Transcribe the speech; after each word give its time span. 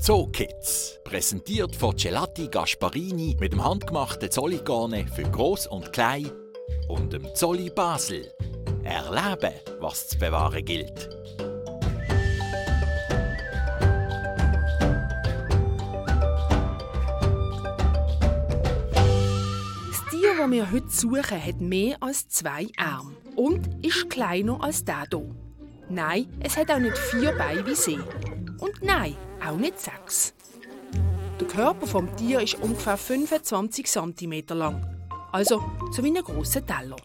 Zookids. 0.00 1.00
Präsentiert 1.04 1.74
von 1.74 1.96
Gelati 1.96 2.48
Gasparini 2.48 3.36
mit 3.40 3.52
dem 3.52 3.64
handgemachten 3.64 4.30
Zolligane 4.30 5.06
für 5.08 5.22
Groß 5.22 5.66
und 5.68 5.92
Klein 5.92 6.30
und 6.88 7.12
dem 7.12 7.34
Zolli 7.34 7.70
Basel. 7.70 8.30
Erleben, 8.84 9.54
was 9.80 10.08
zu 10.08 10.18
bewahren 10.18 10.64
gilt. 10.64 11.08
Das 19.88 20.10
Tier, 20.10 20.36
das 20.38 20.50
wir 20.50 20.70
heute 20.70 20.90
suchen, 20.90 21.44
hat 21.44 21.60
mehr 21.60 21.96
als 22.00 22.28
zwei 22.28 22.66
Arme 22.76 23.16
und 23.34 23.84
ist 23.84 24.08
kleiner 24.10 24.62
als 24.62 24.84
der 24.84 25.06
hier. 25.10 25.34
Nein, 25.88 26.26
es 26.40 26.56
hat 26.56 26.70
auch 26.70 26.78
nicht 26.78 26.98
vier 26.98 27.32
Beine 27.32 27.66
wie 27.66 27.74
sie. 27.74 27.98
Und 28.58 28.82
nein, 28.82 29.16
auch 29.46 29.56
nicht 29.56 29.80
sechs. 29.80 30.34
Der 31.40 31.46
Körper 31.46 31.86
vom 31.86 32.14
Tier 32.16 32.40
ist 32.40 32.54
ungefähr 32.54 32.96
25 32.96 33.86
cm 33.86 34.44
lang, 34.50 34.82
also 35.32 35.62
so 35.92 36.02
wie 36.02 36.16
ein 36.16 36.24
grosser 36.24 36.64
Teller. 36.64 36.96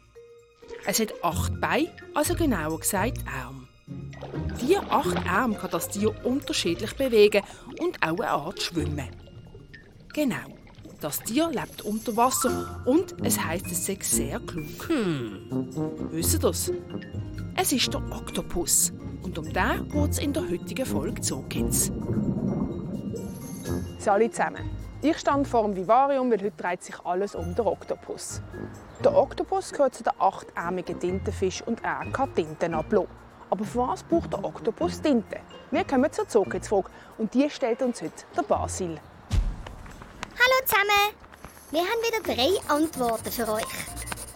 Es 0.85 0.99
hat 0.99 1.13
acht 1.21 1.59
Beine, 1.59 1.91
also 2.13 2.33
genauer 2.33 2.79
gesagt 2.79 3.19
Arme. 3.27 3.67
Diese 4.61 4.79
acht 4.89 5.17
Arme 5.27 5.55
kann 5.55 5.71
das 5.71 5.89
Tier 5.89 6.25
unterschiedlich 6.25 6.95
bewegen 6.95 7.43
und 7.79 8.01
auch 8.01 8.19
eine 8.19 8.29
Art 8.29 8.61
schwimmen. 8.61 9.09
Genau, 10.13 10.57
das 11.01 11.19
Tier 11.19 11.49
lebt 11.49 11.81
unter 11.81 12.15
Wasser 12.15 12.83
und 12.85 13.15
es 13.23 13.43
heißt, 13.43 13.65
es 13.67 13.85
sei 13.85 13.97
sehr 14.01 14.39
klug. 14.39 14.87
Hm. 14.87 15.67
Wisst 16.11 16.33
ihr 16.33 16.39
das? 16.39 16.71
Es 17.57 17.73
ist 17.73 17.93
der 17.93 18.01
Oktopus 18.11 18.93
und 19.23 19.37
um 19.37 19.51
den 19.51 19.89
geht 19.89 20.11
es 20.11 20.19
in 20.19 20.33
der 20.33 20.43
heutigen 20.43 20.85
Folge 20.85 21.21
Zookids. 21.21 21.91
Hallo 24.05 24.27
zusammen. 24.27 24.69
Ich 25.03 25.17
stand 25.17 25.47
vor 25.47 25.63
dem 25.63 25.75
Vivarium, 25.75 26.29
weil 26.29 26.39
heute 26.39 26.51
dreht 26.51 26.83
sich 26.83 26.99
alles 27.05 27.33
um 27.33 27.55
den 27.55 27.65
Oktopus. 27.65 28.41
Der 29.03 29.15
Oktopus 29.15 29.71
gehört 29.71 29.95
zu 29.95 30.03
den 30.03 30.13
achtärmigen 30.19 30.99
Tintenfisch 30.99 31.63
und 31.63 31.83
er 31.83 32.05
kann 32.11 32.33
Tinten 32.35 32.73
ablassen. 32.73 33.09
Aber 33.49 33.65
für 33.65 33.79
was 33.79 34.03
braucht 34.03 34.31
der 34.33 34.43
Oktopus 34.43 35.01
Tinte? 35.01 35.39
Wir 35.71 35.83
kommen 35.83 36.11
zur 36.11 36.27
Zookids-Frage 36.27 36.89
und 37.17 37.33
die 37.33 37.49
stellt 37.49 37.81
uns 37.81 38.01
heute 38.01 38.25
der 38.35 38.43
Basil. 38.43 38.99
Hallo 40.35 40.65
zusammen! 40.65 41.15
Wir 41.71 41.81
haben 41.81 42.01
wieder 42.05 42.35
drei 42.35 42.73
Antworten 42.73 43.31
für 43.31 43.47
euch. 43.53 43.63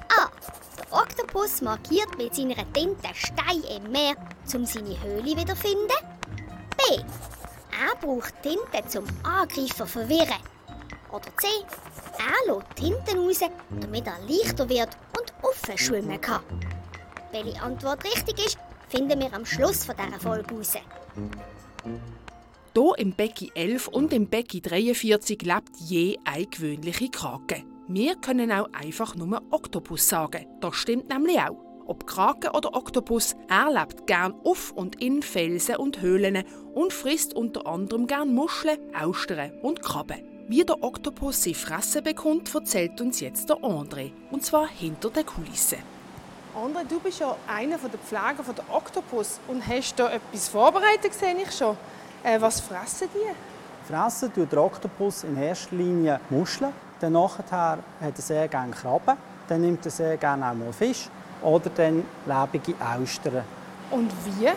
A. 0.09 0.29
Der 0.77 0.93
Oktopus 1.01 1.61
markiert 1.61 2.17
mit 2.17 2.33
seiner 2.33 2.55
Tinte 2.73 3.09
Steine 3.13 3.77
im 3.77 3.91
Meer, 3.91 4.15
um 4.53 4.65
seine 4.65 5.01
Höhle 5.01 5.25
wiederzufinden. 5.25 5.97
B. 6.77 6.97
Er 6.97 7.95
braucht 7.99 8.33
Tinte 8.43 8.87
zum 8.87 9.05
Angreifer 9.23 9.87
verwirren. 9.87 10.41
Oder 11.11 11.35
C. 11.37 11.47
Er 12.17 12.53
lässt 12.53 12.75
Tinten 12.75 13.17
raus, 13.17 13.39
damit 13.81 14.07
er 14.07 14.19
leichter 14.27 14.69
wird 14.69 14.89
und 15.17 15.33
offen 15.41 15.77
schwimmen 15.77 16.21
kann. 16.21 16.41
Welche 17.31 17.61
Antwort 17.61 18.03
richtig 18.05 18.45
ist, 18.45 18.57
finden 18.89 19.19
wir 19.19 19.33
am 19.33 19.45
Schluss 19.45 19.85
von 19.85 19.95
dieser 19.95 20.19
Folge 20.19 20.53
raus. 20.53 20.77
Hier 22.75 22.97
im 22.97 23.13
Becken 23.13 23.51
11 23.55 23.87
und 23.87 24.13
im 24.13 24.27
Becken 24.29 24.61
43 24.61 25.41
lebt 25.41 25.75
je 25.77 26.17
eine 26.25 26.45
gewöhnliche 26.45 27.09
Krake. 27.09 27.63
Wir 27.87 28.15
können 28.15 28.51
auch 28.51 28.69
einfach 28.73 29.15
nur 29.15 29.41
Oktopus 29.51 30.07
sagen. 30.07 30.45
Das 30.59 30.75
stimmt 30.75 31.09
nämlich 31.09 31.39
auch. 31.39 31.64
Ob 31.87 32.07
Krake 32.07 32.51
oder 32.53 32.73
Oktopus, 32.73 33.35
er 33.47 33.71
lebt 33.71 34.07
gern 34.07 34.33
auf 34.43 34.71
und 34.71 35.01
in 35.01 35.21
Felsen 35.21 35.75
und 35.75 36.01
Höhlen 36.01 36.43
und 36.73 36.91
frisst 36.91 37.35
unter 37.35 37.67
anderem 37.67 38.07
gern 38.07 38.33
Muscheln, 38.33 38.79
Austern 38.99 39.51
und 39.61 39.83
Krabben. 39.83 40.23
Wie 40.47 40.63
der 40.63 40.83
Oktopus 40.83 41.43
sie 41.43 41.53
Fressen 41.53 42.03
bekommt, 42.03 42.53
erzählt 42.53 42.99
uns 43.01 43.19
jetzt 43.19 43.49
der 43.49 43.57
André. 43.57 44.11
Und 44.31 44.43
zwar 44.43 44.67
hinter 44.67 45.11
den 45.11 45.25
Kulissen. 45.25 45.77
André, 46.55 46.87
du 46.87 46.99
bist 46.99 47.19
ja 47.19 47.35
einer 47.47 47.77
der 47.77 47.99
Pfleger 47.99 48.53
der 48.55 48.75
Oktopus 48.75 49.39
und 49.47 49.65
hast 49.67 49.99
da 49.99 50.09
etwas 50.09 50.47
vorbereitet, 50.47 51.13
sehe 51.13 51.35
ich 51.35 51.51
schon. 51.51 51.77
Äh, 52.23 52.41
was 52.41 52.61
fressen 52.61 53.09
die? 53.13 53.91
Fressen 53.91 54.33
tut 54.33 54.51
der 54.51 54.63
Oktopus 54.63 55.23
in 55.23 55.37
erster 55.37 55.75
Linie 55.75 56.19
Muscheln. 56.31 56.73
Dann 56.99 57.13
nachher 57.13 57.77
hat 58.01 58.15
er 58.15 58.21
sehr 58.21 58.47
gerne 58.47 58.71
Krabben. 58.71 59.17
Dann 59.47 59.61
nimmt 59.61 59.85
er 59.85 59.91
sehr 59.91 60.17
gerne 60.17 60.49
auch 60.49 60.55
mal 60.55 60.73
Fisch. 60.73 61.09
Oder 61.45 61.69
dann 61.75 62.03
lebende 62.25 62.73
Austern. 62.83 63.43
Und 63.91 64.11
wie? 64.25 64.49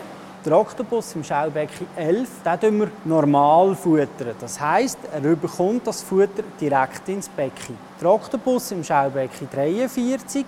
Der 0.45 0.57
Oktopus 0.57 1.15
im 1.15 1.23
Schaubecken 1.23 1.85
11, 1.95 2.29
den 2.45 2.59
tun 2.59 2.79
wir 2.79 2.91
normal 3.05 3.75
futtern. 3.75 4.33
Das 4.39 4.59
heisst, 4.59 4.97
er 5.13 5.21
bekommt 5.35 5.85
das 5.85 6.01
Futter 6.01 6.43
direkt 6.59 7.07
ins 7.09 7.27
Becken. 7.29 7.77
Der 8.01 8.09
Oktopus 8.09 8.71
im 8.71 8.83
Schaubecken 8.83 9.49
43, 9.53 10.45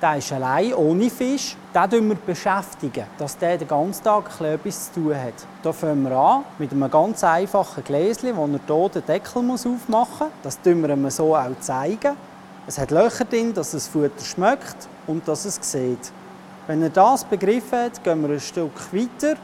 der 0.00 0.16
ist 0.16 0.32
allein, 0.32 0.72
ohne 0.74 1.10
Fisch. 1.10 1.56
Den 1.74 2.08
wir 2.08 2.16
beschäftigen, 2.16 3.04
dass 3.18 3.36
der 3.36 3.58
den 3.58 3.68
ganzen 3.68 4.04
Tag 4.04 4.40
etwas 4.40 4.92
zu 4.92 5.00
tun 5.00 5.14
hat. 5.14 5.34
Da 5.62 5.72
fangen 5.72 6.04
wir 6.04 6.16
an 6.16 6.44
mit 6.58 6.70
einem 6.70 6.90
ganz 6.90 7.24
einfachen 7.24 7.82
Gläschen, 7.82 8.36
wo 8.36 8.44
er 8.46 8.60
hier 8.66 8.88
den 8.90 9.06
Deckel 9.06 9.38
aufmachen 9.38 9.86
muss. 9.88 10.28
Das 10.42 10.60
zeigen 10.62 10.82
wir 10.82 10.90
ihm 10.90 11.10
so 11.10 11.36
auch. 11.36 11.58
Zeigen. 11.60 12.16
Es 12.72 12.78
hat 12.78 12.90
Löcher 12.90 13.26
drin, 13.26 13.52
dass 13.52 13.72
das 13.72 13.86
Futter 13.86 14.24
schmeckt 14.24 14.88
und 15.06 15.28
dass 15.28 15.44
es 15.44 15.58
sieht. 15.60 16.10
Wenn 16.66 16.80
er 16.82 16.88
das 16.88 17.22
begriffen 17.22 17.78
hat, 17.78 18.02
gehen 18.02 18.22
wir 18.22 18.30
ein 18.30 18.40
Stück 18.40 18.72
weiter. 18.94 19.36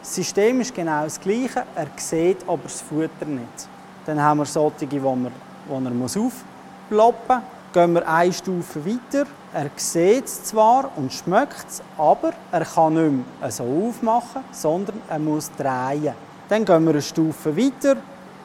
Das 0.00 0.14
System 0.14 0.62
ist 0.62 0.74
genau 0.74 1.04
das 1.04 1.20
gleiche, 1.20 1.64
er 1.74 1.88
sieht 1.96 2.38
aber 2.48 2.62
das 2.62 2.80
Futter 2.80 3.26
nicht. 3.26 3.68
Dann 4.06 4.18
haben 4.18 4.38
wir 4.38 4.46
solche, 4.46 4.86
die, 4.86 4.96
er 4.96 5.04
aufploppen 5.04 5.98
muss. 5.98 6.16
Gehen 7.74 7.92
wir 7.92 8.08
eine 8.08 8.32
Stufe 8.32 8.82
weiter. 8.86 9.26
Er 9.52 9.70
sieht 9.76 10.24
es 10.24 10.44
zwar 10.44 10.90
und 10.96 11.12
schmeckt 11.12 11.66
es, 11.68 11.82
aber 11.98 12.32
er 12.50 12.64
kann 12.64 12.94
nicht 12.94 13.24
mehr 13.42 13.50
so 13.50 13.64
aufmachen, 13.64 14.42
sondern 14.52 15.02
er 15.06 15.18
muss 15.18 15.50
drehen. 15.50 16.14
Dann 16.48 16.64
gehen 16.64 16.84
wir 16.84 16.92
eine 16.92 17.02
Stufe 17.02 17.54
weiter 17.54 17.96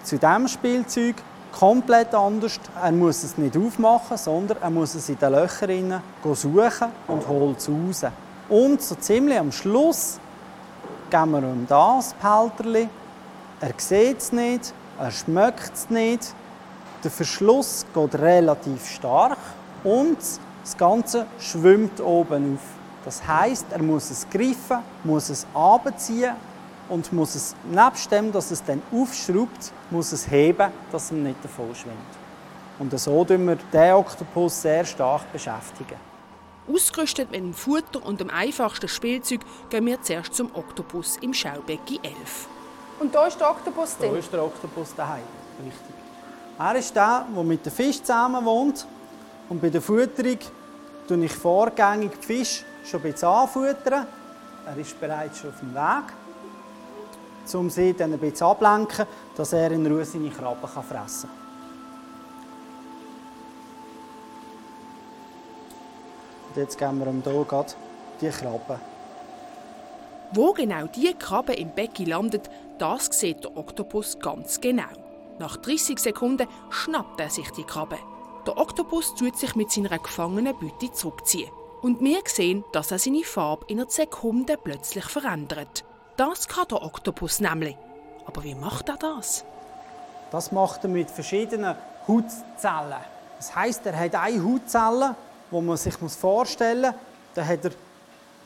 zu 0.03 0.17
diesem 0.17 0.49
Spielzeug. 0.49 1.15
Komplett 1.57 2.13
anders. 2.13 2.59
Er 2.83 2.91
muss 2.91 3.23
es 3.23 3.37
nicht 3.37 3.55
aufmachen, 3.55 4.17
sondern 4.17 4.57
er 4.61 4.69
muss 4.69 4.93
es 4.93 5.07
in 5.07 5.17
den 5.17 5.31
Löchern 5.31 6.01
suchen 6.33 6.89
und 7.07 7.27
holt 7.27 7.59
es 7.59 7.69
raus. 7.69 8.11
Und 8.49 8.81
so 8.81 8.95
ziemlich 8.95 9.39
am 9.39 9.51
Schluss 9.51 10.19
geben 11.09 11.31
wir 11.31 11.39
ihm 11.39 11.65
das 11.67 12.13
Pelterli. 12.15 12.89
Er 13.61 13.73
sieht 13.77 14.17
es 14.17 14.31
nicht, 14.33 14.73
er 14.99 15.11
schmeckt 15.11 15.73
es 15.73 15.89
nicht. 15.89 16.33
Der 17.03 17.11
Verschluss 17.11 17.85
geht 17.93 18.15
relativ 18.15 18.87
stark 18.87 19.37
und 19.83 20.17
das 20.61 20.75
Ganze 20.77 21.25
schwimmt 21.39 22.01
oben 22.01 22.55
auf. 22.55 22.63
Das 23.05 23.25
heißt, 23.25 23.67
er 23.71 23.81
muss 23.81 24.11
es 24.11 24.27
greifen, 24.29 24.79
muss 25.03 25.29
es 25.29 25.47
abziehen 25.53 26.33
und 26.89 27.11
muss 27.13 27.35
es, 27.35 27.55
nebst 27.71 28.11
dem, 28.11 28.31
dass 28.31 28.51
es 28.51 28.63
dann 28.63 28.81
aufschraubt, 28.91 29.71
muss 29.89 30.11
es 30.11 30.29
heben, 30.29 30.71
dass 30.91 31.11
er 31.11 31.17
nicht 31.17 31.43
davon 31.43 31.73
schwimmt. 31.73 31.95
Und 32.77 32.97
so 32.99 33.23
beschäftigen 33.23 33.47
wir 33.47 33.57
den 33.71 33.93
Oktopus 33.93 34.61
sehr 34.61 34.85
stark 34.85 35.31
beschäftigen. 35.31 35.95
Ausgerüstet 36.67 37.31
mit 37.31 37.39
dem 37.39 37.53
Futter 37.53 38.03
und 38.03 38.19
dem 38.19 38.29
einfachsten 38.29 38.87
Spielzeug 38.87 39.41
gehen 39.69 39.85
wir 39.85 40.01
zuerst 40.01 40.33
zum 40.33 40.53
Oktopus 40.53 41.17
im 41.17 41.33
Schaubecken 41.33 41.99
11. 42.03 42.47
Und 42.99 43.13
da 43.13 43.27
ist 43.27 43.39
der 43.39 43.51
Oktopus 43.51 43.97
drin? 43.97 44.11
Da 44.11 44.17
ist 44.17 44.33
der 44.33 44.43
Oktopus 44.43 44.95
daheim, 44.95 45.23
richtig. 45.63 45.95
Er 46.57 46.75
ist 46.75 46.95
der, 46.95 47.25
der 47.35 47.43
mit 47.43 47.65
dem 47.65 47.71
Fisch 47.71 48.01
zusammen 48.01 48.43
wohnt. 48.43 48.87
Und 49.49 49.61
bei 49.61 49.69
der 49.69 49.81
Futterung 49.81 50.39
tue 51.07 51.25
ich 51.25 51.33
vorgängig 51.33 52.11
die 52.19 52.25
Fisch 52.25 52.63
schon 52.83 53.01
ein 53.01 53.11
bisschen 53.11 53.27
anfuttern. 53.27 54.07
Er 54.65 54.77
ist 54.77 54.99
bereits 54.99 55.39
schon 55.39 55.51
auf 55.51 55.59
dem 55.59 55.73
Weg, 55.73 56.13
um 57.53 57.69
sie 57.69 57.93
dann 57.93 58.13
ein 58.13 58.19
bisschen 58.19 58.47
ablenken, 58.47 59.05
dass 59.35 59.53
er 59.53 59.71
in 59.71 59.85
Ruhe 59.85 60.05
seine 60.05 60.29
Krabben 60.29 60.67
fressen 60.67 61.29
kann. 61.29 61.45
Und 66.49 66.61
jetzt 66.61 66.77
geben 66.77 66.99
wir 66.99 67.07
ihm 67.07 67.21
hier 67.23 67.43
gerade 67.43 67.73
die 68.21 68.29
Krabben. 68.29 68.79
Wo 70.31 70.53
genau 70.53 70.87
diese 70.87 71.13
Krabbe 71.13 71.53
im 71.53 71.69
Becken 71.71 72.07
landet, 72.07 72.49
das 72.79 73.05
sieht 73.11 73.43
der 73.43 73.55
Oktopus 73.55 74.17
ganz 74.19 74.59
genau. 74.59 74.83
Nach 75.37 75.57
30 75.57 75.99
Sekunden 75.99 76.47
schnappt 76.69 77.19
er 77.19 77.29
sich 77.29 77.51
die 77.51 77.63
Krabbe. 77.63 77.97
Der 78.47 78.57
Oktopus 78.57 79.15
tut 79.15 79.37
sich 79.37 79.55
mit 79.55 79.71
seiner 79.71 79.97
gefangenen 79.99 80.55
Beute 80.57 80.91
zurückziehen. 80.91 81.51
Und 81.81 82.01
wir 82.01 82.19
sehen, 82.25 82.63
dass 82.71 82.91
er 82.91 82.99
seine 82.99 83.23
Farbe 83.23 83.65
in 83.67 83.79
einer 83.79 83.89
Sekunde 83.89 84.57
plötzlich 84.57 85.05
verändert. 85.05 85.83
Das 86.17 86.47
kann 86.47 86.67
der 86.69 86.81
Oktopus 86.81 87.41
nämlich. 87.41 87.75
Aber 88.25 88.43
wie 88.43 88.55
macht 88.55 88.87
er 88.87 88.97
das? 88.97 89.43
Das 90.31 90.51
macht 90.51 90.83
er 90.83 90.89
mit 90.89 91.11
verschiedenen 91.11 91.75
Hautzellen. 92.07 93.03
Das 93.37 93.53
heißt, 93.53 93.85
er 93.85 93.99
hat 93.99 94.15
eine 94.15 94.43
Hautzelle, 94.43 95.15
wo 95.51 95.59
man 95.61 95.75
sich 95.77 95.93
vorstellen 95.95 96.91
muss. 96.91 97.01
Da 97.35 97.45
hat 97.45 97.65
er, 97.65 97.71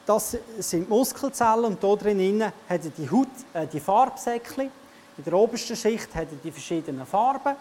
das 0.05 0.35
sind 0.57 0.89
Muskelzellen 0.89 1.65
und 1.65 1.83
da 1.83 1.95
drin 1.95 2.43
hat 2.43 2.53
er 2.85 2.89
die, 2.89 3.09
Haut, 3.09 3.27
äh, 3.53 3.67
die 3.67 3.79
Farbsäckchen. 3.79 4.71
In 5.17 5.23
der 5.23 5.33
obersten 5.33 5.75
Schicht 5.75 6.13
hat 6.15 6.27
er 6.31 6.37
die 6.43 6.51
verschiedenen 6.51 7.05
Farben 7.05 7.55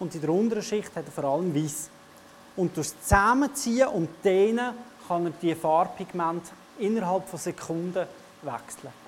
und 0.00 0.12
in 0.14 0.20
der 0.20 0.30
unteren 0.30 0.62
Schicht 0.62 0.94
hat 0.96 1.06
er 1.06 1.12
vor 1.12 1.24
allem 1.24 1.54
Weiß. 1.54 1.88
Und 2.56 2.76
durch 2.76 2.88
das 2.88 3.00
Zusammenziehen 3.02 3.88
und 3.88 4.08
Dehnen 4.24 4.74
kann 5.06 5.26
er 5.26 5.32
die 5.40 5.54
Farbpigmente 5.54 6.50
innerhalb 6.78 7.28
von 7.28 7.38
Sekunden 7.38 8.06
wechseln. 8.42 9.01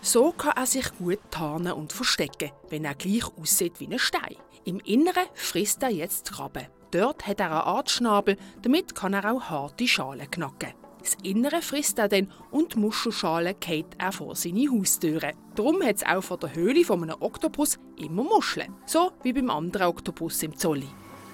So 0.00 0.32
kann 0.32 0.56
er 0.56 0.66
sich 0.66 0.86
gut 0.98 1.18
tarnen 1.30 1.72
und 1.72 1.92
verstecken, 1.92 2.50
wenn 2.68 2.84
er 2.84 2.94
gleich 2.94 3.24
aussieht 3.38 3.80
wie 3.80 3.88
ein 3.88 3.98
Stein. 3.98 4.36
Im 4.64 4.80
Inneren 4.80 5.26
frisst 5.34 5.82
er 5.82 5.90
jetzt 5.90 6.32
Krabben. 6.32 6.66
Dort 6.90 7.26
hat 7.26 7.40
er 7.40 7.50
eine 7.50 7.64
Art 7.64 7.90
Schnabel, 7.90 8.36
damit 8.62 8.94
kann 8.94 9.14
er 9.14 9.32
auch 9.32 9.42
harte 9.42 9.86
Schalen 9.88 10.30
knacken. 10.30 10.72
Das 11.00 11.16
Innere 11.22 11.62
frisst 11.62 11.98
er 12.00 12.08
dann 12.08 12.32
und 12.50 12.74
die 12.74 12.78
Muschelschalen 12.78 13.54
geht 13.60 13.86
er 13.98 14.10
vor 14.10 14.34
seine 14.34 14.68
Haustüre. 14.70 15.32
Darum 15.54 15.82
hat 15.84 15.96
es 15.96 16.06
auch 16.06 16.22
vor 16.22 16.38
der 16.38 16.54
Höhle 16.54 16.84
von 16.84 17.02
einem 17.02 17.16
Oktopus 17.20 17.78
immer 17.96 18.24
Muscheln. 18.24 18.74
So 18.86 19.12
wie 19.22 19.32
beim 19.32 19.50
anderen 19.50 19.86
Oktopus 19.86 20.42
im 20.42 20.56
Zolli. 20.56 20.88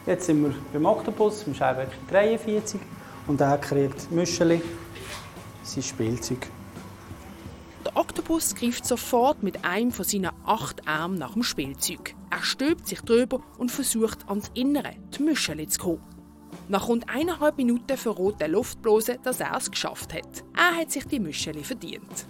Jetzt 0.05 0.26
sind 0.26 0.43
wir 0.43 0.55
beim 0.73 0.85
Oktopus, 0.85 1.47
im 1.47 1.55
Schauwerk 1.55 1.91
43. 2.11 2.81
Und 3.26 3.41
er 3.41 3.56
kriegt 3.56 4.11
Müscheli, 4.11 4.61
sein 5.62 5.82
Spielzeug. 5.82 6.49
Der 7.94 8.00
Oktopus 8.00 8.55
greift 8.55 8.87
sofort 8.87 9.43
mit 9.43 9.65
einem 9.65 9.93
von 9.93 10.05
seinen 10.05 10.31
acht 10.47 10.89
Armen 10.89 11.19
nach 11.19 11.35
dem 11.35 11.43
Spielzeug. 11.43 12.15
Er 12.31 12.43
stülpt 12.43 12.87
sich 12.87 13.03
drüber 13.03 13.43
und 13.59 13.71
versucht 13.71 14.29
ans 14.29 14.50
Innere, 14.55 14.94
die 15.15 15.23
Müscheli 15.23 15.69
zu 15.69 15.79
kommen. 15.79 16.03
Nach 16.69 16.89
rund 16.89 17.09
eineinhalb 17.09 17.59
Minuten 17.59 17.97
verrät 17.97 18.41
der 18.41 18.49
Luftblase, 18.49 19.19
dass 19.23 19.41
er 19.41 19.55
es 19.56 19.71
geschafft 19.71 20.15
hat. 20.15 20.43
Er 20.56 20.81
hat 20.81 20.91
sich 20.91 21.05
die 21.06 21.21
Müscheli 21.21 21.62
verdient. 21.62 22.27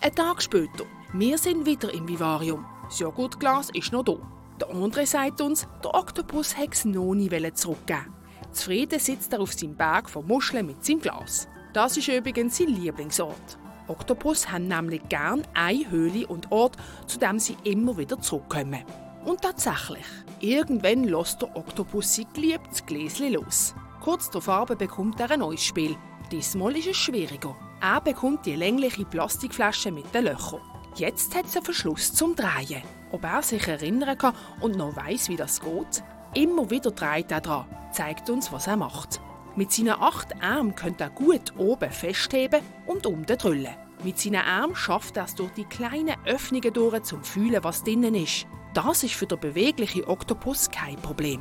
Ein 0.00 0.14
Tag 0.14 0.42
später, 0.42 0.84
wir 1.14 1.38
sind 1.38 1.64
wieder 1.64 1.92
im 1.94 2.06
Vivarium. 2.06 2.66
Das 2.84 2.98
Joghurtglas 2.98 3.70
ist 3.70 3.92
noch 3.92 4.04
da. 4.04 4.16
Der 4.60 4.70
andere 4.70 5.06
sagt 5.06 5.40
uns, 5.40 5.66
der 5.82 5.94
Oktopus 5.94 6.56
hätte 6.58 6.72
es 6.72 6.84
noch 6.84 7.14
nie 7.14 7.30
zurückgeben 7.54 8.12
Zufrieden 8.52 8.98
sitzt 8.98 9.32
er 9.32 9.40
auf 9.40 9.52
seinem 9.52 9.76
Berg 9.76 10.08
von 10.08 10.26
Muscheln 10.26 10.66
mit 10.66 10.84
seinem 10.84 11.00
Glas. 11.00 11.48
Das 11.72 11.96
ist 11.96 12.08
übrigens 12.08 12.56
sein 12.56 12.68
Lieblingsort. 12.68 13.58
Oktopus 13.88 14.50
haben 14.50 14.68
nämlich 14.68 15.08
gern 15.08 15.42
eine 15.54 15.90
Höhle 15.90 16.26
und 16.26 16.50
Ort, 16.50 16.76
zu 17.06 17.18
dem 17.18 17.38
sie 17.38 17.56
immer 17.64 17.96
wieder 17.96 18.20
zurückkommen. 18.20 18.84
Und 19.24 19.42
tatsächlich, 19.42 20.06
irgendwann 20.40 21.04
lässt 21.04 21.42
der 21.42 21.56
Oktopus 21.56 22.14
sein 22.14 22.26
geliebtes 22.32 22.84
Gläschen 22.86 23.32
los. 23.32 23.74
Kurz 24.00 24.30
darauf 24.30 24.68
bekommt 24.68 25.18
er 25.20 25.30
ein 25.32 25.40
neues 25.40 25.64
Spiel. 25.64 25.96
Diesmal 26.30 26.76
ist 26.76 26.88
es 26.88 26.96
schwieriger. 26.96 27.56
Er 27.80 28.00
bekommt 28.00 28.46
die 28.46 28.56
längliche 28.56 29.04
Plastikflasche 29.04 29.90
mit 29.90 30.14
den 30.14 30.24
Löchern. 30.24 30.60
Jetzt 30.94 31.34
hat 31.34 31.46
es 31.46 31.56
einen 31.56 31.64
Verschluss 31.64 32.14
zum 32.14 32.34
Drehen. 32.34 32.82
Ob 33.12 33.24
er 33.24 33.42
sich 33.42 33.66
erinnern 33.66 34.16
kann 34.16 34.34
und 34.60 34.76
noch 34.76 34.96
weiß, 34.96 35.28
wie 35.28 35.36
das 35.36 35.60
geht? 35.60 36.02
Immer 36.34 36.70
wieder 36.70 36.90
dreht 36.90 37.30
er 37.30 37.40
dran, 37.40 37.66
zeigt 37.92 38.30
uns, 38.30 38.52
was 38.52 38.66
er 38.66 38.76
macht. 38.76 39.20
Mit 39.56 39.72
seinen 39.72 39.98
acht 39.98 40.42
Armen 40.42 40.74
könnte 40.74 41.04
er 41.04 41.10
gut 41.10 41.54
oben 41.56 41.90
festheben 41.90 42.60
und 42.86 43.06
unten 43.06 43.38
drüllen. 43.38 43.74
Mit 44.04 44.18
seinen 44.20 44.42
Armen 44.42 44.76
schafft 44.76 45.16
er 45.16 45.24
es 45.24 45.34
durch 45.34 45.50
die 45.52 45.64
kleinen 45.64 46.14
Öffnungen 46.26 46.74
durch, 46.74 47.02
zum 47.04 47.24
fühlen, 47.24 47.64
was 47.64 47.82
drinnen 47.82 48.14
ist. 48.14 48.46
Das 48.74 49.02
ist 49.02 49.14
für 49.14 49.26
den 49.26 49.40
beweglichen 49.40 50.04
Oktopus 50.04 50.70
kein 50.70 50.96
Problem. 50.96 51.40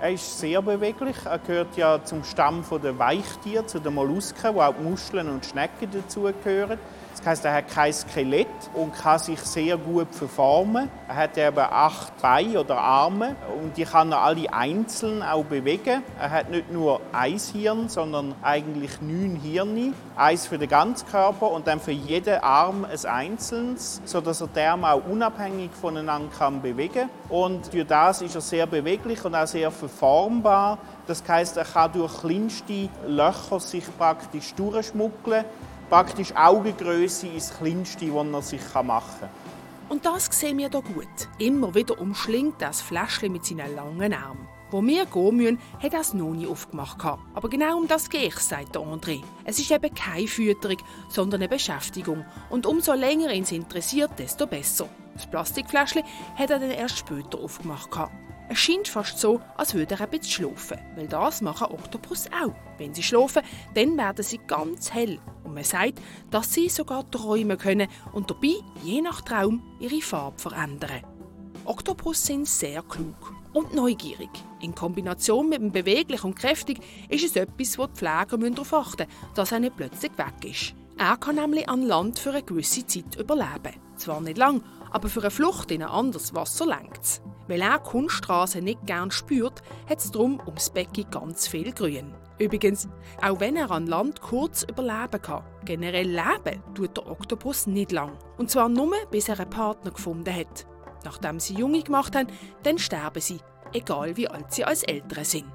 Er 0.00 0.12
ist 0.12 0.38
sehr 0.38 0.62
beweglich. 0.62 1.16
Er 1.24 1.40
gehört 1.40 1.76
ja 1.76 2.04
zum 2.04 2.22
Stamm 2.22 2.64
der 2.80 2.98
Weichtiere, 3.00 3.66
zu 3.66 3.80
den 3.80 3.94
Mollusken, 3.94 4.54
wo 4.54 4.60
auch 4.60 4.78
Muscheln 4.78 5.28
und 5.28 5.44
Schnecken 5.44 5.90
dazugehören. 5.90 6.78
Das 7.18 7.26
heisst, 7.26 7.44
er 7.44 7.54
hat 7.54 7.68
kein 7.68 7.92
Skelett 7.92 8.46
und 8.74 8.94
kann 8.94 9.18
sich 9.18 9.40
sehr 9.40 9.76
gut 9.76 10.14
verformen. 10.14 10.88
Er 11.08 11.16
hat 11.16 11.36
eben 11.36 11.58
acht 11.58 12.16
Beine 12.22 12.60
oder 12.60 12.78
Arme 12.78 13.34
und 13.60 13.76
die 13.76 13.84
kann 13.84 14.12
er 14.12 14.20
alle 14.20 14.52
einzeln 14.52 15.22
auch 15.22 15.44
bewegen. 15.44 16.04
Er 16.20 16.30
hat 16.30 16.50
nicht 16.50 16.70
nur 16.70 17.00
ein 17.12 17.38
Hirn, 17.38 17.88
sondern 17.88 18.36
eigentlich 18.42 19.00
neun 19.00 19.34
Hirne. 19.34 19.94
Eins 20.14 20.46
für 20.46 20.58
den 20.58 20.68
ganzen 20.68 21.08
Körper 21.08 21.50
und 21.50 21.66
dann 21.66 21.80
für 21.80 21.92
jeden 21.92 22.40
Arm 22.40 22.84
ein 22.84 23.04
einzelnes, 23.04 24.00
sodass 24.04 24.40
er 24.40 24.48
die 24.48 24.60
Arme 24.60 24.92
auch 24.92 25.02
unabhängig 25.04 25.70
voneinander 25.72 26.28
kann 26.36 26.62
bewegen 26.62 27.08
Und 27.28 27.72
durch 27.72 27.86
das 27.86 28.22
ist 28.22 28.34
er 28.34 28.40
sehr 28.40 28.66
beweglich 28.66 29.24
und 29.24 29.34
auch 29.34 29.46
sehr 29.46 29.70
verformbar. 29.70 29.87
Das 31.06 31.22
heißt, 31.26 31.56
er 31.56 31.64
kann 31.64 31.92
durch 31.92 32.20
kleinste 32.20 32.88
Löcher 33.06 33.60
sich 33.60 33.84
praktisch 33.96 34.54
durchschmuggeln 34.54 35.44
praktisch 35.88 36.34
Augengröße 36.34 37.28
ist 37.28 37.50
das 37.50 37.58
Kleinste, 37.58 38.14
was 38.14 38.26
er 38.26 38.42
sich 38.42 38.74
machen 38.82 39.20
kann. 39.20 39.30
Und 39.88 40.04
das 40.04 40.26
sehen 40.26 40.58
wir 40.58 40.68
hier 40.68 40.82
gut. 40.82 41.28
Immer 41.38 41.74
wieder 41.74 41.98
umschlingt 41.98 42.60
das 42.60 42.82
Fläschchen 42.82 43.32
mit 43.32 43.46
seinen 43.46 43.74
langen 43.74 44.12
Armen. 44.12 44.46
Wo 44.70 44.82
wir 44.82 45.06
gehen 45.06 45.36
müssen, 45.36 45.58
hat 45.82 45.94
er 45.94 46.00
es 46.00 46.12
noch 46.12 46.34
nie 46.34 46.46
aufgemacht. 46.46 46.98
Aber 47.32 47.48
genau 47.48 47.78
um 47.78 47.88
das 47.88 48.10
gehe 48.10 48.26
ich, 48.26 48.38
sagt 48.38 48.76
André. 48.76 49.22
Es 49.44 49.58
ist 49.58 49.70
eben 49.70 49.94
keine 49.94 50.28
Fütterung, 50.28 50.76
sondern 51.08 51.40
eine 51.40 51.48
Beschäftigung. 51.48 52.26
Und 52.50 52.66
umso 52.66 52.92
länger 52.92 53.32
ihn 53.32 53.46
interessiert, 53.46 54.10
desto 54.18 54.46
besser. 54.46 54.86
Das 55.14 55.26
Plastikfläschchen 55.26 56.02
hat 56.36 56.50
er 56.50 56.58
dann 56.58 56.70
erst 56.70 56.98
später 56.98 57.38
aufgemacht. 57.38 57.88
Es 58.50 58.58
scheint 58.58 58.88
fast 58.88 59.18
so, 59.18 59.40
als 59.56 59.74
würde 59.74 59.94
er 59.94 60.00
ein 60.00 60.08
bisschen 60.08 60.46
schlafen, 60.48 60.78
weil 60.96 61.06
das 61.06 61.42
machen 61.42 61.66
Oktopus 61.70 62.28
auch. 62.28 62.54
Wenn 62.78 62.94
sie 62.94 63.02
schlafen, 63.02 63.42
dann 63.74 63.96
werden 63.98 64.24
sie 64.24 64.40
ganz 64.46 64.92
hell 64.92 65.18
und 65.44 65.54
man 65.54 65.64
sagt, 65.64 66.00
dass 66.30 66.54
sie 66.54 66.70
sogar 66.70 67.10
träumen 67.10 67.58
können 67.58 67.88
und 68.12 68.30
dabei, 68.30 68.54
je 68.82 69.02
nach 69.02 69.20
Traum, 69.20 69.62
ihre 69.80 70.00
Farbe 70.00 70.38
verändern. 70.38 71.02
Oktopus 71.66 72.24
sind 72.24 72.48
sehr 72.48 72.82
klug 72.82 73.34
und 73.52 73.74
neugierig. 73.74 74.30
In 74.60 74.74
Kombination 74.74 75.50
mit 75.50 75.60
dem 75.60 75.70
beweglich 75.70 76.24
und 76.24 76.34
kräftig 76.34 76.80
ist 77.10 77.24
es 77.24 77.36
etwas, 77.36 77.78
wo 77.78 77.86
die 77.86 77.94
Pfleger 77.94 78.38
darauf 78.38 78.72
achten 78.72 79.06
müssen, 79.06 79.34
dass 79.34 79.52
er 79.52 79.60
nicht 79.60 79.76
plötzlich 79.76 80.12
weg 80.16 80.44
ist. 80.44 80.74
Er 80.96 81.16
kann 81.16 81.36
nämlich 81.36 81.68
an 81.68 81.82
Land 81.82 82.18
für 82.18 82.30
eine 82.30 82.42
gewisse 82.42 82.86
Zeit 82.86 83.16
überleben. 83.16 83.74
Zwar 83.96 84.20
nicht 84.20 84.38
lang, 84.38 84.62
aber 84.90 85.08
für 85.08 85.20
eine 85.20 85.30
Flucht 85.30 85.70
in 85.70 85.82
ein 85.82 85.88
anderes 85.88 86.34
Wasser 86.34 86.66
lenkt 86.66 87.22
Weil 87.46 87.62
er 87.62 87.78
Kunststraße 87.78 88.60
nicht 88.60 88.86
gern 88.86 89.10
spürt, 89.10 89.62
hat 89.88 89.98
es 89.98 90.10
darum 90.10 90.40
ums 90.46 90.70
Becken 90.70 91.10
ganz 91.10 91.48
viel 91.48 91.72
Grün. 91.72 92.14
Übrigens, 92.38 92.88
auch 93.20 93.40
wenn 93.40 93.56
er 93.56 93.70
an 93.70 93.86
Land 93.86 94.20
kurz 94.20 94.62
überleben 94.62 95.20
kann, 95.20 95.42
generell 95.64 96.08
leben 96.08 96.62
tut 96.74 96.96
der 96.96 97.10
Oktopus 97.10 97.66
nicht 97.66 97.90
lang. 97.90 98.12
Und 98.36 98.50
zwar 98.50 98.68
nur, 98.68 98.94
bis 99.10 99.28
er 99.28 99.40
einen 99.40 99.50
Partner 99.50 99.90
gefunden 99.90 100.34
hat. 100.34 100.66
Nachdem 101.04 101.40
sie 101.40 101.54
Junge 101.54 101.82
gemacht 101.82 102.14
haben, 102.14 102.28
dann 102.62 102.78
sterben 102.78 103.20
sie, 103.20 103.38
egal 103.72 104.16
wie 104.16 104.28
alt 104.28 104.52
sie 104.52 104.64
als 104.64 104.84
Eltern 104.84 105.24
sind. 105.24 105.46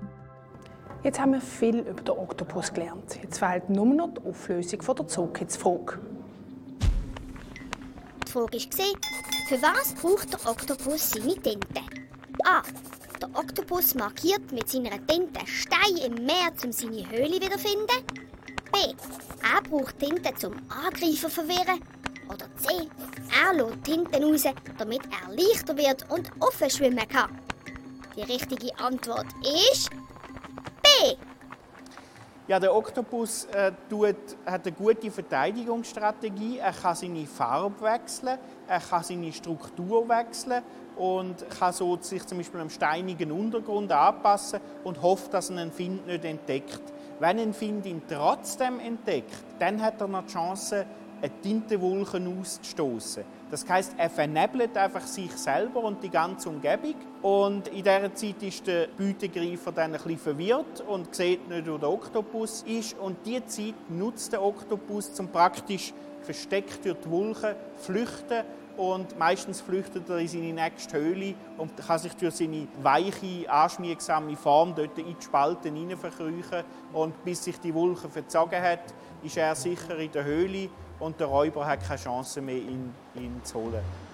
Jetzt 1.03 1.19
haben 1.19 1.34
wir 1.34 1.41
viel 1.41 1.79
über 1.79 2.01
den 2.01 2.17
Oktopus 2.17 2.74
gelernt. 2.74 3.19
Jetzt 3.22 3.39
fehlt 3.39 3.69
nur 3.69 3.86
noch 3.86 4.13
die 4.13 4.25
Auflösung 4.25 4.81
von 4.81 4.96
der 4.96 5.07
Zookids-Frage. 5.07 6.00
Frage 8.33 8.57
war, 8.57 9.47
für 9.47 9.61
was 9.61 9.93
braucht 9.93 10.33
der 10.33 10.49
Oktopus 10.49 11.11
seine 11.11 11.35
Tinte? 11.35 11.81
A. 12.43 12.63
Der 13.21 13.29
Oktopus 13.35 13.93
markiert 13.93 14.51
mit 14.51 14.67
seiner 14.67 15.05
Tinte 15.05 15.45
Steine 15.45 16.05
im 16.07 16.25
Meer, 16.25 16.51
um 16.63 16.71
seine 16.71 17.07
Höhle 17.11 17.35
wiederzufinden. 17.35 18.01
B. 18.71 18.79
Er 19.43 19.61
braucht 19.61 19.99
Tinte 19.99 20.33
zum 20.35 20.53
Angreifen 20.67 21.29
verwirren. 21.29 21.79
Oder 22.27 22.47
C. 22.57 22.89
Er 23.39 23.53
lässt 23.53 23.83
Tinten 23.83 24.23
raus, 24.23 24.45
damit 24.79 25.01
er 25.11 25.35
leichter 25.35 25.77
wird 25.77 26.09
und 26.09 26.31
offen 26.39 26.71
schwimmen 26.71 27.07
kann. 27.07 27.37
Die 28.15 28.23
richtige 28.23 28.75
Antwort 28.79 29.27
ist 29.43 29.91
B. 30.81 31.15
Ja, 32.45 32.59
der 32.59 32.75
Oktopus 32.75 33.45
äh, 33.45 33.71
tut, 33.89 34.17
hat 34.45 34.67
eine 34.67 34.75
gute 34.75 35.09
Verteidigungsstrategie. 35.09 36.57
Er 36.57 36.73
kann 36.73 36.93
seine 36.93 37.25
Farbe 37.25 37.81
wechseln, 37.81 38.38
er 38.67 38.79
kann 38.81 39.01
seine 39.01 39.31
Struktur 39.31 40.09
wechseln 40.09 40.62
und 40.97 41.50
kann 41.57 41.71
so 41.71 41.97
sich 42.01 42.25
zum 42.25 42.39
Beispiel 42.39 42.59
am 42.59 42.69
steinigen 42.69 43.31
Untergrund 43.31 43.93
anpassen 43.93 44.59
und 44.83 45.01
hofft, 45.01 45.33
dass 45.33 45.51
er 45.51 45.57
einen 45.57 45.71
Find 45.71 46.05
nicht 46.05 46.25
entdeckt. 46.25 46.81
Wenn 47.19 47.39
ein 47.39 47.53
Find 47.53 47.85
ihn 47.85 48.01
trotzdem 48.09 48.81
entdeckt, 48.81 49.33
dann 49.57 49.81
hat 49.81 50.01
er 50.01 50.09
noch 50.09 50.25
die 50.25 50.33
Chance, 50.33 50.85
eine 51.21 51.41
Tintenwolke 51.41 52.21
auszustoßen. 52.41 53.23
Das 53.50 53.65
heißt, 53.69 53.93
er 53.97 54.09
vernebelt 54.09 54.75
einfach 54.75 55.07
sich 55.07 55.31
selber 55.31 55.81
und 55.81 56.03
die 56.03 56.09
ganze 56.09 56.50
Umgebung. 56.50 56.95
Und 57.24 57.70
in 57.70 57.84
dieser 57.84 58.13
Zeit 58.13 58.44
ist 58.44 58.68
der 58.68 58.88
Beutegreifer 58.98 59.72
dann 59.72 59.94
ein 59.96 60.01
bisschen 60.01 60.18
verwirrt 60.18 60.82
und 60.86 61.15
sieht 61.15 61.48
nicht, 61.48 61.72
wo 61.72 61.77
der 61.77 61.89
Oktopus 61.89 62.63
ist. 62.63 63.00
Und 63.00 63.15
diese 63.25 63.46
Zeit 63.46 63.89
nutzt 63.89 64.34
der 64.34 64.44
Oktopus, 64.44 65.18
um 65.22 65.30
praktisch 65.30 65.94
versteckt 66.22 66.84
durch 66.84 66.98
die 66.98 67.10
Wolken 67.10 67.56
flüchten 67.77 68.44
und 68.75 69.18
meistens 69.18 69.62
flüchtet 69.62 70.10
er 70.10 70.18
in 70.18 70.27
seine 70.27 70.51
nächste 70.51 70.98
Höhle 70.98 71.36
und 71.58 71.77
kann 71.77 72.00
sich 72.00 72.13
durch 72.13 72.36
seine 72.36 72.68
weiche, 72.82 73.50
anschmiegsame 73.50 74.36
Form 74.36 74.74
dort 74.75 74.98
in 74.98 75.06
die 75.06 75.24
Spalten 75.24 75.77
hinein 75.77 75.98
verkriechen. 75.98 76.63
Und 76.92 77.24
bis 77.24 77.42
sich 77.46 77.58
die 77.58 77.74
Wolke 77.74 78.10
verzogen 78.10 78.62
hat, 78.62 78.94
ist 79.24 79.38
er 79.38 79.56
sicher 79.56 79.98
in 79.98 80.12
der 80.12 80.25
Höhle 80.25 80.68
und 81.00 81.18
der 81.22 81.27
Räuber 81.27 81.65
hat 81.65 81.88
keine 81.88 82.00
Chance 82.00 82.42
mehr, 82.42 82.56
ihn, 82.56 82.94
ihn 83.15 83.39
zu 83.44 83.60
holen. 83.60 84.12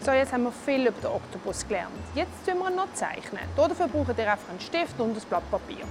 So, 0.00 0.12
jetzt 0.12 0.32
haben 0.32 0.44
wir 0.44 0.52
viel 0.52 0.86
über 0.86 1.00
den 1.00 1.10
Oktopus 1.10 1.66
gelernt. 1.66 1.90
Jetzt 2.14 2.44
zeichnen 2.44 2.62
wir 2.62 2.70
noch. 2.70 2.92
Zeichnen. 2.94 3.42
Dafür 3.56 3.88
braucht 3.88 4.18
ihr 4.18 4.30
einfach 4.30 4.50
einen 4.50 4.60
Stift 4.60 5.00
und 5.00 5.16
ein 5.16 5.22
Blatt 5.28 5.50
Papier. 5.50 5.84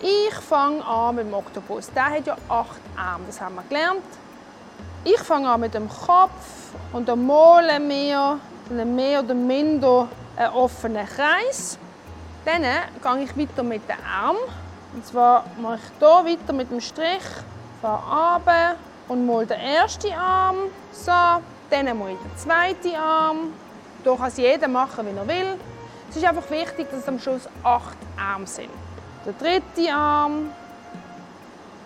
Ich 0.00 0.34
fange 0.34 0.84
an 0.84 1.14
mit 1.14 1.26
dem 1.26 1.34
Oktopus. 1.34 1.92
Der 1.92 2.06
hat 2.06 2.26
ja 2.26 2.36
acht 2.48 2.80
Arme, 2.96 3.24
das 3.26 3.40
haben 3.40 3.54
wir 3.54 3.62
gelernt. 3.68 4.02
Ich 5.04 5.20
fange 5.20 5.48
an 5.48 5.60
mit 5.60 5.74
dem 5.74 5.88
Kopf 5.88 6.72
und 6.92 7.08
dann 7.08 7.24
malen 7.24 7.88
wir 7.88 8.40
mehr 8.84 9.20
oder 9.20 9.34
minder 9.34 10.08
einen 10.36 10.52
offenen 10.54 11.06
Kreis. 11.06 11.78
Dann 12.44 12.62
gehe 12.62 13.24
ich 13.24 13.38
weiter 13.38 13.62
mit 13.62 13.88
den 13.88 13.96
Armen. 14.04 14.40
Und 14.94 15.06
zwar 15.06 15.44
mache 15.60 15.76
ich 15.76 15.82
hier 15.98 16.08
weiter 16.08 16.52
mit 16.52 16.70
dem 16.70 16.80
Strich, 16.80 17.22
fahre 17.80 18.36
runter 18.36 18.74
und 19.08 19.26
mal 19.26 19.46
den 19.46 19.60
ersten 19.60 20.12
Arm. 20.12 20.56
So, 20.90 21.12
dann 21.72 21.98
mal 21.98 22.10
den 22.10 22.36
zweiten 22.36 22.94
Arm. 22.94 23.52
Hier 24.02 24.16
kann 24.16 24.28
es 24.28 24.36
jeder 24.36 24.68
machen, 24.68 25.06
wie 25.06 25.16
er 25.16 25.26
will. 25.26 25.58
Es 26.10 26.16
ist 26.16 26.24
einfach 26.24 26.48
wichtig, 26.50 26.90
dass 26.90 27.00
es 27.00 27.08
am 27.08 27.18
Schluss 27.18 27.48
acht 27.62 27.96
Arme 28.18 28.46
sind. 28.46 28.68
Der 29.24 29.32
dritte 29.32 29.92
Arm, 29.92 30.50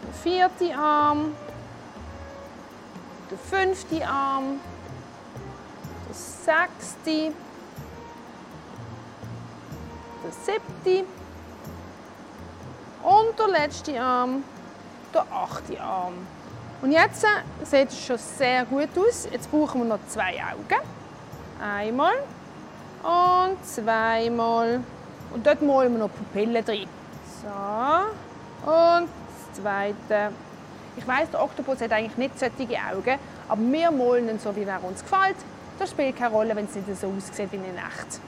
der 0.02 0.14
vierte 0.14 0.76
Arm, 0.76 1.34
der 3.30 3.38
fünfte 3.38 4.06
Arm, 4.06 4.58
der 6.08 6.14
sechste, 6.14 7.32
der 10.24 10.32
siebte 10.44 11.06
und 13.02 13.38
der 13.38 13.48
letzte 13.48 14.00
Arm, 14.00 14.42
der 15.14 15.26
achte 15.32 15.80
Arm. 15.80 16.14
Und 16.82 16.92
jetzt 16.92 17.24
sieht 17.64 17.88
es 17.88 18.04
schon 18.04 18.18
sehr 18.18 18.64
gut 18.64 18.90
aus. 18.96 19.28
Jetzt 19.30 19.50
brauchen 19.50 19.82
wir 19.82 19.88
noch 19.88 20.06
zwei 20.08 20.34
Augen. 20.42 20.82
Einmal 21.60 22.14
und 23.02 23.64
zweimal. 23.64 24.80
Und 25.32 25.46
dort 25.46 25.62
malen 25.62 25.92
wir 25.92 26.00
noch 26.00 26.10
Pupillen 26.10 26.64
drin. 26.64 26.88
So. 27.42 28.70
Und 28.70 29.08
das 29.08 29.62
zweite. 29.62 30.32
Ich 30.96 31.06
weiss, 31.06 31.30
der 31.30 31.42
Oktopus 31.42 31.80
hat 31.80 31.92
eigentlich 31.92 32.16
nicht 32.16 32.38
solche 32.38 32.78
Augen, 32.90 33.18
aber 33.48 33.60
wir 33.60 33.90
malen 33.90 34.28
ihn 34.30 34.38
so, 34.38 34.54
wie 34.56 34.62
er 34.62 34.82
uns 34.82 35.02
gefällt. 35.02 35.36
Das 35.78 35.90
spielt 35.90 36.16
keine 36.16 36.34
Rolle, 36.34 36.56
wenn 36.56 36.64
es 36.64 36.74
nicht 36.74 36.86
so 36.98 37.08
aussieht 37.08 37.52
wie 37.52 37.56
in 37.56 37.64
echt. 37.76 38.20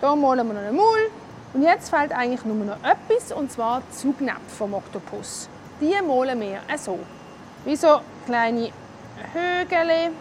Hier 0.00 0.14
malen 0.14 0.46
wir 0.46 0.54
noch 0.54 0.60
einen 0.60 0.76
Maul. 0.76 1.10
Und 1.52 1.62
jetzt 1.62 1.90
fehlt 1.90 2.12
eigentlich 2.12 2.44
nur 2.44 2.56
noch 2.64 2.76
etwas, 2.84 3.32
und 3.32 3.50
zwar 3.50 3.80
die 3.80 3.96
Zugnäpfe 3.96 4.40
vom 4.56 4.74
Oktopus. 4.74 5.48
Die 5.80 5.94
malen 6.06 6.40
wir 6.40 6.60
so. 6.76 6.98
Wie 7.66 7.74
so 7.74 8.00
kleine 8.26 8.70
Hügel. 9.32 10.12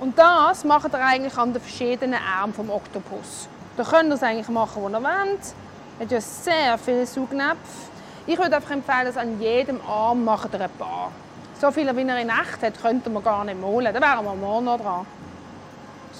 Und 0.00 0.18
das 0.18 0.64
macht 0.64 0.92
ihr 0.92 0.98
eigentlich 0.98 1.38
an 1.38 1.52
den 1.52 1.62
verschiedenen 1.62 2.18
Armen 2.20 2.52
vom 2.52 2.68
Oktopus. 2.68 3.48
Da 3.76 3.84
könnt 3.84 4.10
ihr 4.10 4.14
es 4.14 4.22
eigentlich 4.24 4.48
machen, 4.48 4.82
wo 4.82 4.88
ihr 4.88 5.00
wollt. 5.00 5.54
Er 6.00 6.04
hat 6.04 6.10
ja 6.10 6.20
sehr 6.20 6.76
viele 6.78 7.06
Saugnäpfe. 7.06 7.90
Ich 8.26 8.36
würde 8.36 8.56
einfach 8.56 8.72
empfehlen, 8.72 9.04
dass 9.04 9.16
an 9.16 9.40
jedem 9.40 9.80
Arm 9.86 10.24
macht 10.24 10.52
ihr 10.52 10.60
ein 10.62 10.70
paar. 10.78 11.12
So 11.60 11.70
viele, 11.70 11.96
wie 11.96 12.02
er 12.02 12.18
in 12.18 12.28
echt 12.28 12.60
hat, 12.60 12.82
könnten 12.82 13.12
wir 13.12 13.20
gar 13.20 13.44
nicht 13.44 13.60
malen. 13.60 13.94
Da 13.94 14.00
wären 14.00 14.24
wir 14.24 14.34
morgen 14.34 14.64
noch 14.64 14.80
dran. 14.80 15.06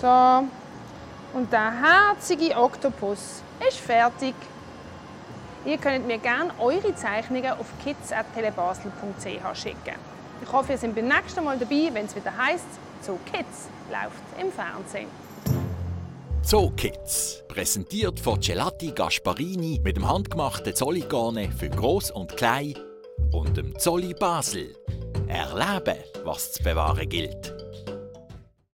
So. 0.00 1.36
Und 1.36 1.52
der 1.52 1.72
herzige 1.72 2.56
Oktopus 2.56 3.42
ist 3.68 3.78
fertig. 3.80 4.36
Ihr 5.64 5.78
könnt 5.78 6.06
mir 6.06 6.18
gerne 6.18 6.52
eure 6.60 6.94
Zeichnungen 6.94 7.50
auf 7.58 7.66
kids.telebasel.ch 7.82 9.58
schicken. 9.60 10.19
Ich 10.42 10.52
hoffe, 10.52 10.72
ihr 10.72 10.78
seid 10.78 10.94
beim 10.94 11.08
nächsten 11.08 11.44
Mal 11.44 11.58
dabei, 11.58 11.90
wenn 11.92 12.06
es 12.06 12.16
wieder 12.16 12.36
heißt, 12.36 12.64
so 13.02 13.18
Kids 13.26 13.68
läuft 13.90 14.40
im 14.40 14.50
Fernsehen. 14.52 15.08
Zoo 16.42 16.70
Kids, 16.70 17.44
präsentiert 17.48 18.18
von 18.18 18.40
Gelati 18.40 18.92
Gasparini 18.92 19.80
mit 19.84 19.96
dem 19.96 20.08
handgemachten 20.08 20.74
Zolligane 20.74 21.52
für 21.52 21.68
Groß 21.68 22.10
und 22.12 22.36
Klein 22.36 22.74
und 23.30 23.56
dem 23.56 23.78
Zolli 23.78 24.14
Basel. 24.14 24.74
Erleben, 25.28 25.98
was 26.24 26.52
zu 26.52 26.62
bewahren 26.62 27.08
gilt. 27.08 27.59